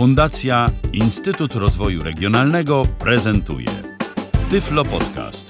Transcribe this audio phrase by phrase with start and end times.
[0.00, 3.68] Fundacja Instytut Rozwoju Regionalnego prezentuje
[4.50, 5.48] Tyflo Podcast.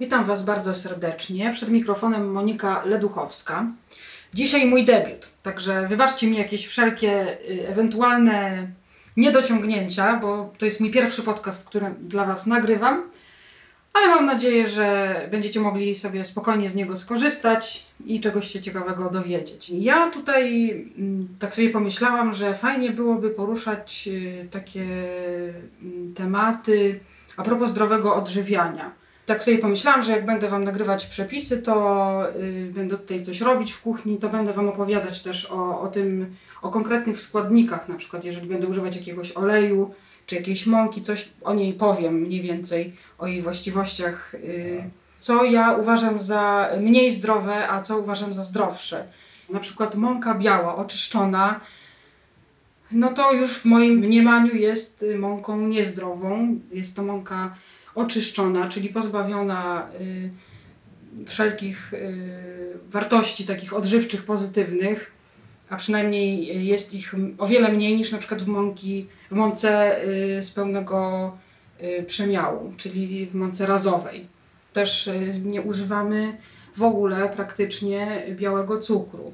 [0.00, 1.52] Witam Was bardzo serdecznie.
[1.52, 3.66] Przed mikrofonem Monika Leduchowska.
[4.34, 8.68] Dzisiaj mój debiut, także wybaczcie mi jakieś wszelkie y, ewentualne
[9.16, 13.02] niedociągnięcia, bo to jest mój pierwszy podcast, który dla Was nagrywam.
[13.92, 19.10] Ale mam nadzieję, że będziecie mogli sobie spokojnie z niego skorzystać i czegoś się ciekawego
[19.10, 19.70] dowiedzieć.
[19.70, 24.86] Ja tutaj mm, tak sobie pomyślałam, że fajnie byłoby poruszać y, takie
[25.82, 27.00] mm, tematy
[27.36, 28.92] a propos zdrowego odżywiania.
[29.26, 33.72] Tak sobie pomyślałam, że jak będę Wam nagrywać przepisy, to y, będę tutaj coś robić
[33.72, 38.24] w kuchni, to będę Wam opowiadać też o, o tym, o konkretnych składnikach, na przykład
[38.24, 39.94] jeżeli będę używać jakiegoś oleju,
[40.30, 44.82] czy jakiejś mąki, coś o niej powiem mniej więcej, o jej właściwościach, y,
[45.18, 49.04] co ja uważam za mniej zdrowe, a co uważam za zdrowsze.
[49.48, 51.60] Na przykład mąka biała, oczyszczona,
[52.92, 56.60] no to już w moim mniemaniu jest y, mąką niezdrową.
[56.72, 57.54] Jest to mąka
[57.94, 60.30] oczyszczona, czyli pozbawiona y,
[61.26, 61.92] wszelkich
[62.90, 65.20] wartości takich odżywczych, pozytywnych
[65.70, 70.42] a przynajmniej jest ich o wiele mniej niż na przykład w, mąki, w mące y,
[70.42, 71.32] z pełnego
[71.82, 74.26] y, przemiału, czyli w mące razowej.
[74.72, 76.36] Też y, nie używamy
[76.76, 79.32] w ogóle praktycznie białego cukru,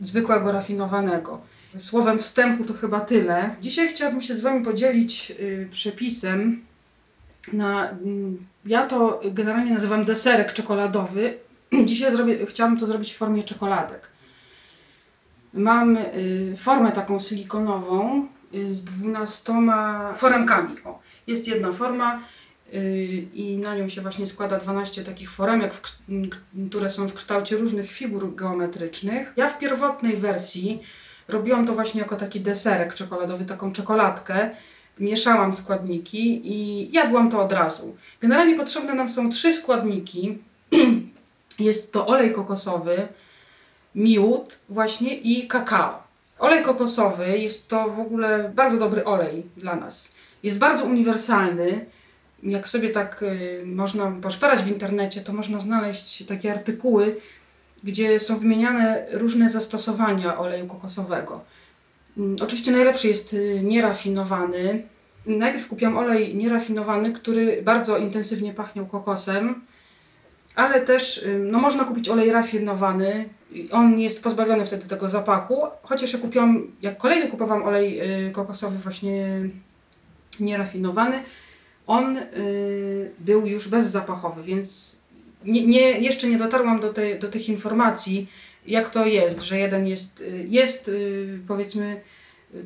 [0.00, 1.40] zwykłego rafinowanego.
[1.78, 3.54] Słowem wstępu to chyba tyle.
[3.60, 5.32] Dzisiaj chciałabym się z Wami podzielić
[5.70, 6.64] przepisem
[7.52, 7.90] na.
[7.90, 11.38] Mm, ja to generalnie nazywam deserek czekoladowy.
[11.84, 14.08] Dzisiaj zrobię, chciałabym to zrobić w formie czekoladek.
[15.54, 15.98] Mam
[16.56, 18.28] formę taką silikonową
[18.68, 20.74] z dwunastoma foremkami.
[20.84, 22.20] O, jest jedna forma
[22.74, 25.72] y, i na nią się właśnie składa 12 takich foremek,
[26.70, 29.32] które są w kształcie różnych figur geometrycznych.
[29.36, 30.82] Ja w pierwotnej wersji
[31.28, 34.50] robiłam to właśnie jako taki deserek czekoladowy, taką czekoladkę.
[34.98, 37.96] Mieszałam składniki i jadłam to od razu.
[38.20, 40.38] Generalnie potrzebne nam są trzy składniki.
[41.58, 43.08] Jest to olej kokosowy,
[43.94, 46.03] miód właśnie i kakao.
[46.38, 50.14] Olej kokosowy jest to w ogóle bardzo dobry olej dla nas.
[50.42, 51.86] Jest bardzo uniwersalny.
[52.42, 57.16] Jak sobie tak y, można poszperać w internecie, to można znaleźć takie artykuły,
[57.84, 61.40] gdzie są wymieniane różne zastosowania oleju kokosowego.
[62.16, 64.82] Mm, oczywiście najlepszy jest y, nierafinowany.
[65.26, 69.64] Najpierw kupiłam olej nierafinowany, który bardzo intensywnie pachniał kokosem,
[70.54, 73.28] ale też y, no, można kupić olej rafinowany,
[73.70, 78.78] on jest pozbawiony wtedy tego zapachu, chociaż ja kupiłam, jak kolejny kupowałam olej y, kokosowy
[78.78, 79.48] właśnie
[80.40, 81.22] nierafinowany,
[81.86, 84.98] on y, był już bezzapachowy, więc
[85.44, 88.30] nie, nie, jeszcze nie dotarłam do, tej, do tych informacji,
[88.66, 90.90] jak to jest, że jeden jest, y, jest
[91.48, 92.00] powiedzmy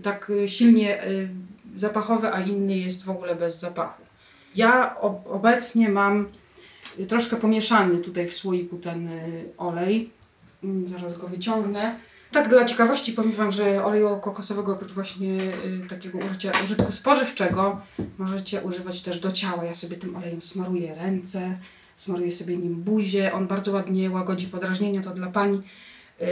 [0.03, 1.03] tak silnie
[1.77, 4.03] zapachowy, a inny jest w ogóle bez zapachu.
[4.55, 6.29] Ja ob, obecnie mam
[7.09, 9.11] troszkę pomieszany tutaj w słoiku ten
[9.59, 10.11] olej
[10.87, 11.95] zaraz go wyciągnę.
[12.33, 15.35] Tak, dla ciekawości powiem Wam, że oleju kokosowego oprócz właśnie
[15.85, 17.81] y, takiego użycia, użytku spożywczego
[18.19, 19.65] możecie używać też do ciała.
[19.65, 21.59] Ja sobie tym olejem smaruję ręce,
[21.97, 23.33] smaruję sobie nim buzię.
[23.33, 25.63] On bardzo ładnie łagodzi podrażnienia, to dla pań.
[26.21, 26.27] Yy,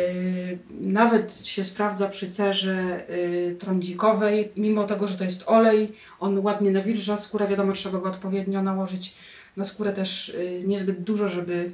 [0.70, 6.70] nawet się sprawdza przy cerze yy, trądzikowej, mimo tego, że to jest olej, on ładnie
[6.70, 9.16] nawilża skórę, wiadomo, trzeba go odpowiednio nałożyć
[9.56, 11.72] na skórę też yy, niezbyt dużo, żeby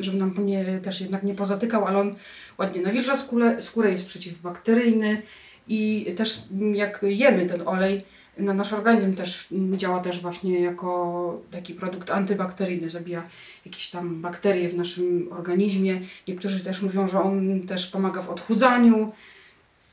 [0.00, 2.14] żeby nam nie, też jednak nie pozatykał, ale on
[2.58, 5.22] ładnie nawilża skórę, skórę jest przeciwbakteryjny
[5.68, 6.42] i też
[6.74, 8.04] jak jemy ten olej,
[8.38, 13.22] na nasz organizm też działa też właśnie jako taki produkt antybakteryjny, zabija
[13.66, 16.00] jakieś tam bakterie w naszym organizmie.
[16.28, 19.12] Niektórzy też mówią, że on też pomaga w odchudzaniu.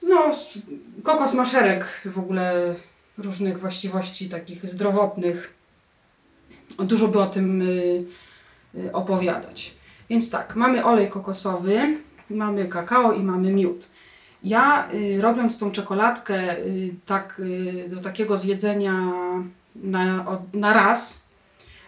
[0.03, 0.31] No,
[1.03, 2.75] kokos ma szereg w ogóle
[3.17, 5.53] różnych właściwości takich zdrowotnych.
[6.79, 8.05] Dużo by o tym y,
[8.93, 9.73] opowiadać.
[10.09, 11.97] Więc tak, mamy olej kokosowy,
[12.29, 13.87] mamy kakao i mamy miód.
[14.43, 19.11] Ja y, robiąc tą czekoladkę y, tak, y, do takiego zjedzenia
[19.75, 21.25] na, na raz,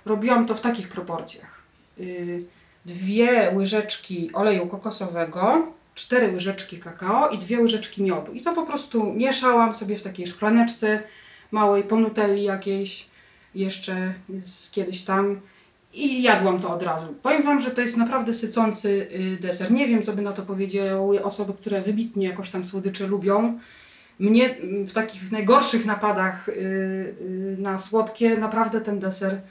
[0.05, 1.61] robiłam to w takich proporcjach.
[1.99, 2.45] Y,
[2.85, 8.33] dwie łyżeczki oleju kokosowego, cztery łyżeczki kakao i dwie łyżeczki miodu.
[8.33, 11.03] I to po prostu mieszałam sobie w takiej szklaneczce
[11.51, 13.07] małej, po nutelli jakiejś,
[13.55, 14.13] jeszcze
[14.43, 15.39] z kiedyś tam
[15.93, 17.15] i jadłam to od razu.
[17.21, 19.71] Powiem Wam, że to jest naprawdę sycący y, deser.
[19.71, 23.59] Nie wiem, co by na to powiedziały osoby, które wybitnie jakoś tam słodycze lubią.
[24.19, 29.41] Mnie mm, w takich najgorszych napadach y, y, na słodkie naprawdę ten deser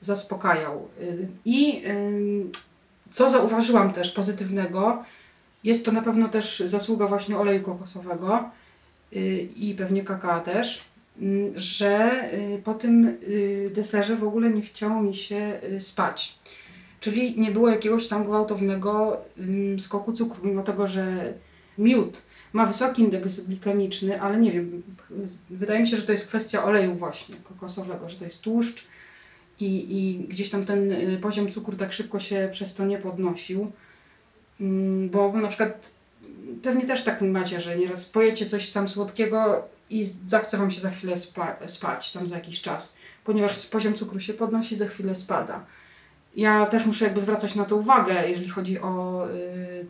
[0.00, 0.88] zaspokajał.
[1.44, 1.82] I
[3.10, 5.04] co zauważyłam też pozytywnego,
[5.64, 8.50] Jest to na pewno też zasługa właśnie oleju kokosowego
[9.56, 10.84] i pewnie kakao też,
[11.54, 16.38] że y, po tym y, deserze w ogóle nie chciało mi się y, spać.
[17.00, 21.34] Czyli nie było jakiegoś tam gwałtownego ym, skoku cukru, mimo tego, że
[21.78, 22.22] miód
[22.52, 24.82] ma wysoki indeks glikemiczny, ale nie wiem,
[25.50, 28.86] wydaje mi się, że to jest kwestia oleju właśnie kokosowego, że to jest tłuszcz
[29.60, 30.90] i, i gdzieś tam ten
[31.20, 33.72] poziom cukru tak szybko się przez to nie podnosił.
[34.60, 35.95] Ym, Bo na przykład mm,
[36.62, 40.90] pewnie też tak macie, że nieraz pojecie coś tam słodkiego i zachce wam się za
[40.90, 45.66] chwilę spa spać, tam za jakiś czas, ponieważ poziom cukru się podnosi, za chwilę spada.
[46.36, 49.86] Ja też muszę jakby zwracać na to uwagę, jeżeli chodzi o y,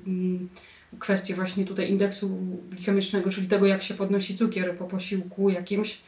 [0.99, 2.29] kwestię właśnie tutaj indeksu
[2.71, 6.03] glikemicznego, czyli tego, jak się podnosi cukier po posiłku jakimś.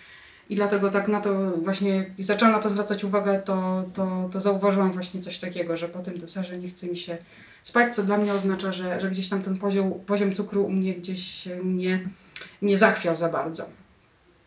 [0.50, 4.92] I dlatego tak na to właśnie, zaczęłam na to zwracać uwagę, to, to, to zauważyłam
[4.92, 7.18] właśnie coś takiego, że po tym deserze nie chce mi się
[7.62, 10.94] spać, co dla mnie oznacza, że, że gdzieś tam ten poziom, poziom cukru u mnie
[10.94, 12.08] gdzieś nie,
[12.62, 13.66] nie zachwiał za bardzo.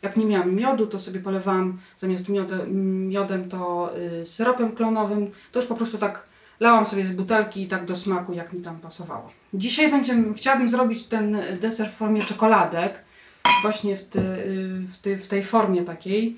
[0.01, 3.91] Jak nie miałam miodu, to sobie polewałam zamiast miodem, miodem to
[4.21, 5.31] y, syropem klonowym.
[5.51, 6.29] To już po prostu tak
[6.59, 9.31] lałam sobie z butelki i tak do smaku, jak mi tam pasowało.
[9.53, 13.03] Dzisiaj będziemy, chciałabym zrobić ten deser w formie czekoladek.
[13.61, 16.37] Właśnie w, ty, y, w, ty, w tej formie takiej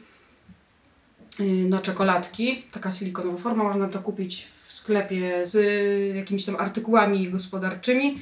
[1.39, 2.63] y, na czekoladki.
[2.71, 8.21] Taka silikonowa forma, można to kupić w sklepie z y, jakimiś tam artykułami gospodarczymi.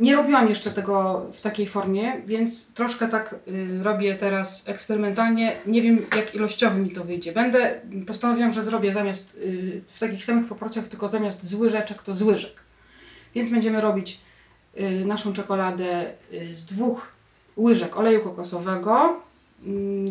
[0.00, 5.56] Nie robiłam jeszcze tego w takiej formie, więc troszkę tak y, robię teraz eksperymentalnie.
[5.66, 7.32] Nie wiem, jak ilościowo mi to wyjdzie.
[7.32, 12.14] Będę, postanowiłam, że zrobię zamiast y, w takich samych proporcjach, tylko zamiast z łyżeczek to
[12.14, 12.54] z łyżek.
[13.34, 14.20] Więc będziemy robić
[15.04, 16.12] naszą czekoladę
[16.52, 17.12] z dwóch
[17.56, 19.22] łyżek oleju kokosowego,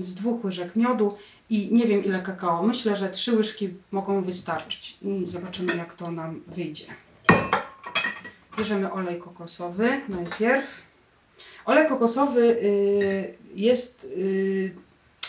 [0.02, 1.18] z dwóch łyżek miodu
[1.50, 2.64] i nie wiem ile kakao.
[2.64, 4.98] Myślę, że trzy łyżki mogą wystarczyć.
[5.26, 6.86] Zobaczymy, jak to nam wyjdzie.
[8.58, 10.82] Bierzemy olej kokosowy najpierw.
[11.66, 14.76] Olej kokosowy y, jest y,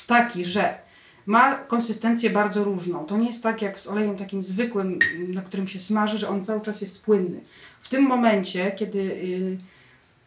[0.06, 0.78] taki, że
[1.26, 3.06] ma konsystencję bardzo różną.
[3.06, 4.98] To nie jest tak jak z olejem takim zwykłym,
[5.28, 7.40] na którym się smaży, że on cały czas jest płynny.
[7.80, 9.58] W tym momencie, kiedy y,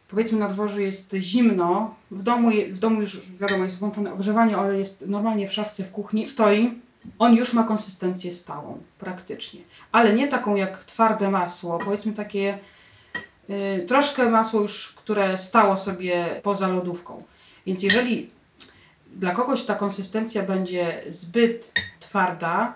[0.08, 4.78] powiedzmy na dworze jest zimno, w domu, w domu już wiadomo jest włączone ogrzewanie, ale
[4.78, 6.82] jest normalnie w szafce w kuchni, stoi,
[7.20, 9.62] on już ma konsystencję stałą praktycznie.
[9.92, 12.58] Ale nie taką jak twarde masło, powiedzmy takie
[13.50, 17.24] y, troszkę masło już, które stało sobie poza lodówką.
[17.66, 18.30] Więc jeżeli
[19.16, 22.74] dla kogoś ta konsystencja będzie zbyt twarda,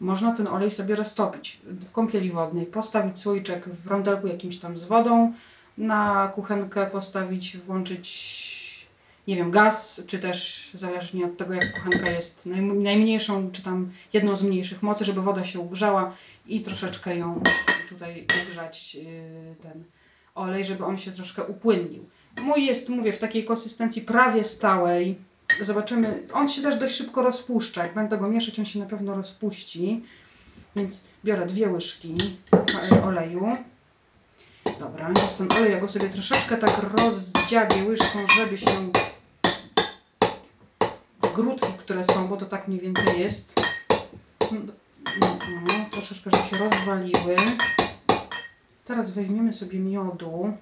[0.00, 4.84] można ten olej sobie roztopić w kąpieli wodnej, postawić słoiczek w rondelku jakimś tam z
[4.84, 5.32] wodą,
[5.78, 8.88] na kuchenkę postawić, włączyć,
[9.28, 13.90] nie wiem, gaz, czy też zależnie od tego, jak kuchenka jest najm- najmniejszą, czy tam
[14.12, 16.14] jedną z mniejszych mocy, żeby woda się ugrzała
[16.46, 17.40] i troszeczkę ją
[17.88, 19.04] tutaj ugrzać yy,
[19.62, 19.84] ten
[20.34, 22.04] olej, żeby on się troszkę upłynnił.
[22.40, 25.18] Mój jest, mówię, w takiej konsystencji prawie stałej.
[25.60, 27.82] Zobaczymy, on się też dość szybko rozpuszcza.
[27.82, 30.02] Jak będę go mieszać, on się na pewno rozpuści.
[30.76, 32.14] Więc biorę dwie łyżki
[32.92, 33.56] e, oleju.
[34.82, 38.90] Dobra, jest ten olej, ja go sobie troszeczkę tak rozdziabię łyżką, żeby się
[41.34, 43.60] grudki, które są, bo to tak mniej więcej jest,
[44.52, 44.58] no,
[45.20, 47.36] no, no, troszeczkę, żeby się rozwaliły.
[48.84, 50.56] Teraz weźmiemy sobie miodu.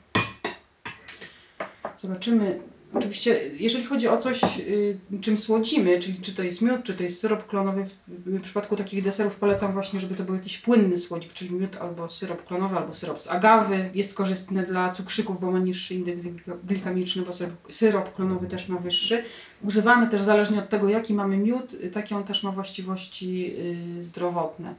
[1.99, 2.61] Zobaczymy.
[2.95, 7.03] Oczywiście, jeżeli chodzi o coś, y, czym słodzimy, czyli czy to jest miód, czy to
[7.03, 11.33] jest syrop klonowy, w, przypadku takich deserów polecam właśnie, żeby to był jakiś płynny słodzik,
[11.33, 13.91] czyli miód albo syrop klonowy, albo syrop z agawy.
[13.95, 17.33] Jest korzystny dla cukrzyków, bo ma niższy indeks glik- glikemiczny, bo
[17.73, 19.25] syrop, klonowy też ma wyższy.
[19.65, 23.55] Używamy też zależnie od tego, jaki mamy miód, y, takie on też ma właściwości
[23.99, 24.75] y, zdrowotne.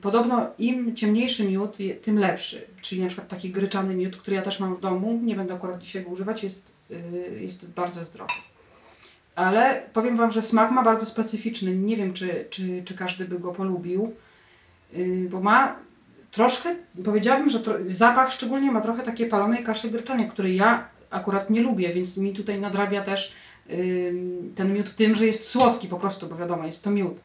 [0.00, 2.66] Podobno im ciemniejszy miód, tym lepszy.
[2.80, 5.82] Czyli na przykład taki gryczany miód, który ja też mam w domu, nie będę akurat
[5.82, 6.75] dzisiaj go używać, jest,
[7.40, 8.32] jest bardzo zdrowy.
[9.34, 11.76] Ale powiem Wam, że smak ma bardzo specyficzny.
[11.76, 14.14] Nie wiem, czy, czy, czy każdy by go polubił,
[14.92, 15.76] yy, bo ma
[16.30, 16.74] troszkę,
[17.04, 21.92] powiedziałabym, że zapach szczególnie ma trochę takiej palonej kaszy gryczanej, której ja akurat nie lubię,
[21.92, 23.34] więc mi tutaj nadrabia też
[23.68, 24.14] yy,
[24.54, 27.20] ten miód tym, że jest słodki po prostu, bo wiadomo, jest to miód.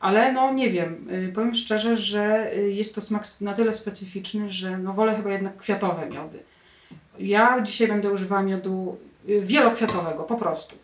[0.00, 4.50] Ale no nie wiem, y, powiem szczerze, że y, jest to smak na tyle specyficzny,
[4.50, 6.38] że no wolę chyba jednak kwiatowe miody.
[7.20, 8.96] Ja dzisiaj będę używała miodu
[9.28, 10.76] y, wielokwiatowego, po prostu.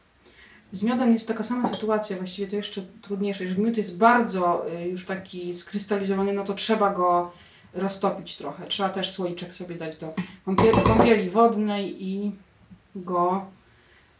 [0.72, 3.44] Z miodem jest taka sama sytuacja, właściwie to jeszcze trudniejsze.
[3.44, 7.32] Jeżeli miód jest bardzo y, już taki skrystalizowany, no to trzeba go
[7.74, 8.66] roztopić trochę.
[8.66, 10.14] Trzeba też słoiczek sobie dać do
[10.44, 12.32] kąpieli, kąpieli wodnej i
[12.96, 13.46] go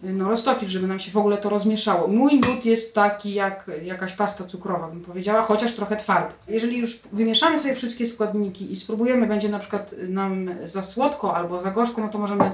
[0.03, 2.09] no, roztopić, żeby nam się w ogóle to rozmieszało.
[2.09, 6.35] Mój miód jest taki jak jakaś pasta cukrowa, bym powiedziała, chociaż trochę twardy.
[6.49, 11.59] Jeżeli już wymieszamy sobie wszystkie składniki i spróbujemy, będzie na przykład nam za słodko albo
[11.59, 12.45] za gorzko, no to możemy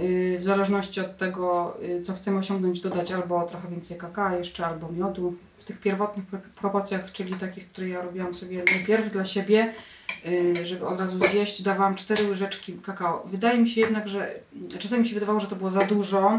[0.00, 4.66] y, w zależności od tego, y, co chcemy osiągnąć, dodać albo trochę więcej kakao jeszcze,
[4.66, 6.24] albo miodu w tych pierwotnych
[6.60, 9.74] proporcjach, czyli takich, które ja robiłam sobie najpierw dla siebie,
[10.26, 13.22] y, żeby od razu zjeść, dawałam 4 łyżeczki kakao.
[13.26, 14.34] Wydaje mi się jednak, że
[14.78, 16.38] czasami mi się wydawało, że to było za dużo,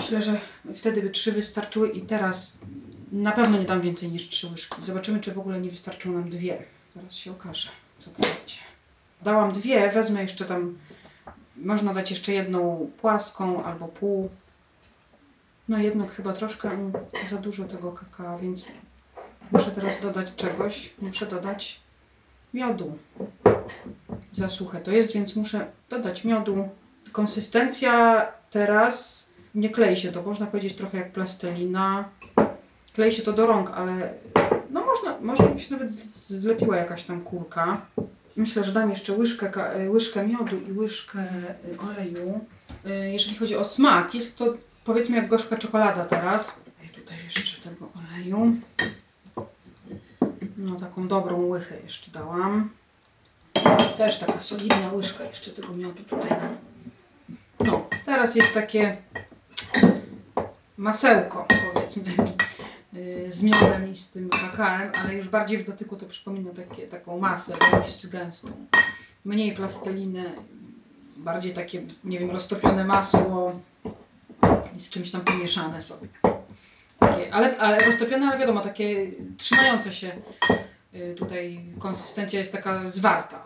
[0.00, 0.40] Myślę, że
[0.74, 2.58] wtedy by trzy wystarczyły i teraz
[3.12, 4.82] na pewno nie dam więcej niż trzy łyżki.
[4.82, 6.62] Zobaczymy, czy w ogóle nie wystarczą nam dwie.
[6.94, 8.56] Zaraz się okaże, co to będzie.
[9.22, 10.78] Dałam dwie, wezmę jeszcze tam,
[11.56, 14.30] można dać jeszcze jedną płaską albo pół.
[15.68, 16.92] No jednak chyba troszkę
[17.28, 18.64] za dużo tego kakao, więc
[19.52, 20.94] muszę teraz dodać czegoś.
[20.98, 21.80] Muszę dodać
[22.54, 22.98] miodu.
[24.32, 26.68] Za suche to jest, więc muszę dodać miodu.
[27.12, 32.08] Konsystencja teraz nie klei się to, można powiedzieć trochę jak plastelina.
[32.94, 34.14] Klei się to do rąk, ale
[34.70, 37.86] no można, może by się nawet zlepiła jakaś tam kulka.
[38.36, 39.50] Myślę, że dam jeszcze łyżkę,
[39.88, 42.40] łyżkę miodu i łyżkę y, oleju.
[42.86, 44.54] Y, jeżeli chodzi o smak, jest to
[44.84, 46.60] powiedzmy jak gorzka czekolada teraz.
[46.84, 48.56] I tutaj jeszcze tego oleju.
[50.56, 52.70] No taką dobrą łychę jeszcze dałam.
[53.96, 56.30] Też taka solidna łyżka jeszcze tego miodu tutaj.
[57.60, 58.96] No, teraz jest takie
[60.80, 62.04] masełko, powiedzmy,
[62.94, 66.86] y, z miodem i z tym kakałem, ale już bardziej w dotyku to przypomina takie,
[66.86, 68.48] taką masę dość gęstą.
[69.24, 70.24] Mniej plasteliny,
[71.16, 73.60] bardziej takie, nie wiem, roztopione masło
[74.78, 76.08] z czymś tam pomieszane sobie.
[76.98, 80.12] Takie, ale, ale roztopione, ale wiadomo, takie trzymające się
[80.94, 83.42] y, tutaj konsystencja jest taka zwarta.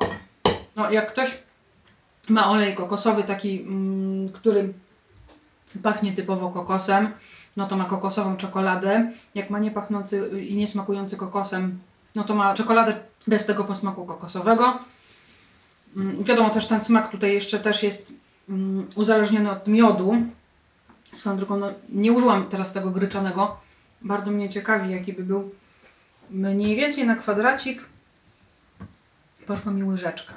[0.77, 1.39] No, jak ktoś
[2.29, 4.73] ma olej kokosowy taki, mm, który
[5.83, 7.13] pachnie typowo kokosem,
[7.57, 9.11] no to ma kokosową czekoladę.
[9.35, 11.79] Jak ma niepachnący i niesmakujący kokosem,
[12.15, 14.79] no to ma czekoladę bez tego posmaku kokosowego.
[15.97, 18.13] Mm, wiadomo, też ten smak tutaj jeszcze też jest
[18.49, 20.17] mm, uzależniony od miodu.
[21.13, 23.57] Swoją drogą, no, nie użyłam teraz tego gryczanego.
[24.03, 25.51] Bardzo mnie ciekawi, jaki by był
[26.31, 27.85] mniej więcej na kwadracik.
[29.47, 30.35] Poszła mi łyżeczka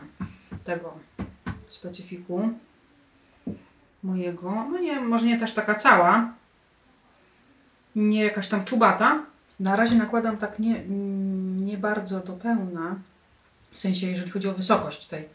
[0.63, 0.93] tego
[1.67, 2.49] specyfiku
[4.03, 4.51] mojego.
[4.51, 6.33] No nie, może nie też taka cała.
[7.95, 9.23] Nie jakaś tam czubata.
[9.59, 10.85] Na razie nakładam tak nie,
[11.65, 12.95] nie bardzo do pełna.
[13.71, 15.25] W sensie, jeżeli chodzi o wysokość tej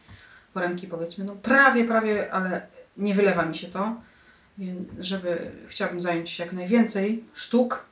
[0.55, 1.25] foremki, powiedzmy.
[1.25, 2.67] No prawie, prawie, ale
[2.97, 3.95] nie wylewa mi się to.
[4.59, 7.87] Więc żeby chciałabym zająć się jak najwięcej sztuk,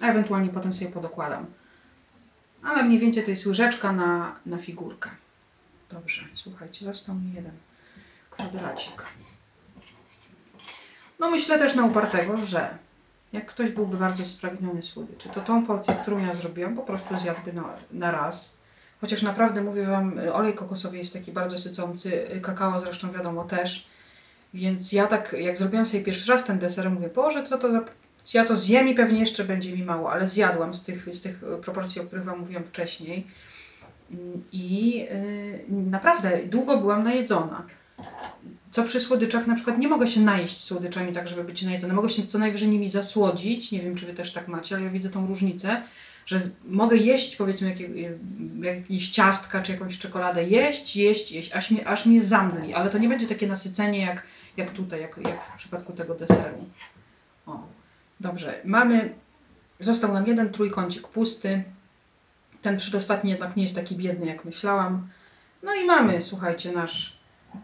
[0.00, 1.46] a ewentualnie potem sobie podokładam.
[2.62, 5.10] Ale mniej więcej to jest łyżeczka na, na figurkę.
[5.90, 7.52] Dobrze, słuchajcie, został mi jeden
[8.30, 9.06] kwadracik.
[11.18, 12.78] No myślę też na upartego, że
[13.32, 17.52] jak ktoś byłby bardzo spragniony słodyczy, to tą porcję, którą ja zrobiłam, po prostu zjadłby
[17.52, 18.56] na, na raz.
[19.00, 23.86] Chociaż naprawdę mówię Wam, olej kokosowy jest taki bardzo sycący, kakao zresztą wiadomo też.
[24.54, 27.80] Więc ja tak, jak zrobiłam sobie pierwszy raz ten deser, mówię, Boże, co to za...
[28.34, 31.40] Ja to zjem i pewnie jeszcze będzie mi mało, ale zjadłam z tych, z tych
[31.62, 33.26] proporcji, o których Wam mówiłam wcześniej.
[34.52, 34.96] I
[35.68, 37.66] yy, naprawdę długo byłam najedzona
[38.76, 41.94] co przy słodyczach na przykład nie mogę się najeść słodyczami tak, żeby być najedzona.
[41.94, 43.72] Mogę się co najwyżej nimi zasłodzić.
[43.72, 45.82] Nie wiem, czy wy też tak macie, ale ja widzę tą różnicę,
[46.26, 47.88] że mogę jeść powiedzmy jakieś,
[48.62, 52.98] jakieś ciastka czy jakąś czekoladę, jeść, jeść, jeść, aż mnie, aż mnie zamdli, ale to
[52.98, 54.22] nie będzie takie nasycenie jak,
[54.56, 56.64] jak tutaj, jak, jak w przypadku tego deseru.
[57.46, 57.60] O,
[58.20, 58.60] dobrze.
[58.64, 59.14] Mamy,
[59.80, 61.64] został nam jeden trójkącik pusty.
[62.62, 65.08] Ten przedostatni jednak nie jest taki biedny, jak myślałam.
[65.62, 67.15] No i mamy, słuchajcie, nasz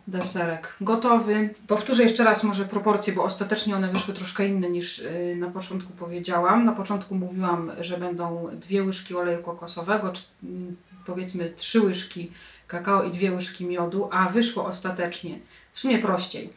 [0.07, 1.55] deserek gotowy.
[1.67, 5.93] Powtórzę jeszcze raz może proporcje, bo ostatecznie one wyszły troszkę inne niż y, na początku
[5.93, 6.65] powiedziałam.
[6.65, 12.33] Na początku mówiłam, że będą dwie łyżki oleju kokosowego, mm, powiedzmy trzy łyżki
[12.67, 15.39] kakao i dwie łyżki miodu, a wyszło ostatecznie
[15.73, 16.53] w sumie prościej.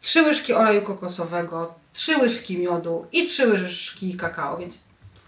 [0.00, 4.84] Trzy łyżki oleju kokosowego, trzy łyżki miodu i trzy łyżki kakao, więc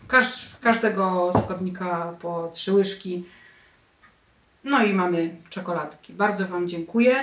[0.08, 3.24] każ, każdego składnika po trzy łyżki.
[4.68, 6.12] No i mamy czekoladki.
[6.12, 7.14] Bardzo Wam dziękuję.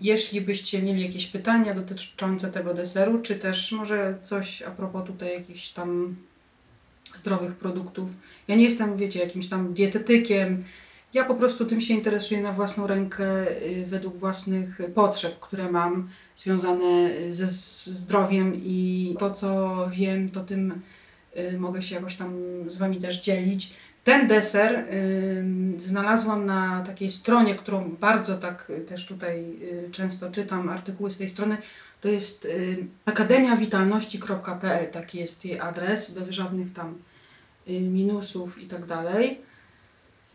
[0.00, 5.32] Jeśli byście mieli jakieś pytania dotyczące tego deseru, czy też może coś a propos tutaj
[5.32, 6.16] jakichś tam
[7.16, 8.10] zdrowych produktów.
[8.48, 10.64] Ja nie jestem, wiecie, jakimś tam dietetykiem.
[11.14, 16.08] Ja po prostu tym się interesuję na własną rękę, y, według własnych potrzeb, które mam,
[16.36, 20.80] związane ze zdrowiem i to, co wiem, to tym
[21.36, 22.34] y, mogę się jakoś tam
[22.66, 23.72] z Wami też dzielić.
[24.06, 24.84] Ten deser
[25.76, 31.28] znalazłam na takiej stronie, którą bardzo tak też tutaj y, często czytam, artykuły z tej
[31.28, 31.56] strony.
[32.00, 36.94] To jest y, akademiawitalności.pl, taki jest jej adres, bez żadnych tam
[37.68, 39.40] y, minusów i tak dalej.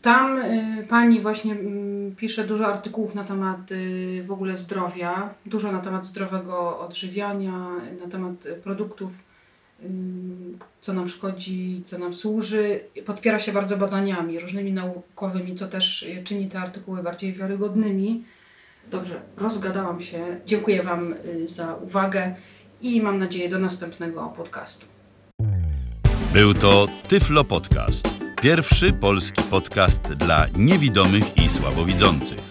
[0.01, 0.41] Tam
[0.89, 3.69] pani właśnie mm, pisze dużo artykułów na temat
[4.23, 7.69] w ogóle zdrowia, dużo na temat zdrowego odżywiania,
[8.03, 9.11] na temat produktów,
[10.81, 12.79] co nam szkodzi, co nam służy.
[13.05, 18.23] Podpiera się bardzo badaniami różnymi naukowymi, co też y, czyni te artykuły bardziej wiarygodnymi.
[18.91, 20.39] Dobrze, rozgadałam się.
[20.45, 22.35] Dziękuję Wam y, za uwagę
[22.81, 24.85] i mam nadzieję do następnego podcastu.
[26.33, 28.07] Był to Tyflo Podcast.
[28.41, 32.50] Pierwszy polski podcast dla niewidomych i słabowidzących.